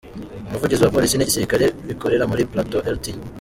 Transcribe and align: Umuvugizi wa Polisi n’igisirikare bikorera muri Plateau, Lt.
Umuvugizi 0.47 0.81
wa 0.83 0.93
Polisi 0.95 1.15
n’igisirikare 1.15 1.65
bikorera 1.87 2.29
muri 2.31 2.47
Plateau, 2.51 2.81
Lt. 2.95 3.05